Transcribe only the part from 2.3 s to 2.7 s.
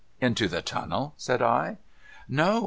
No.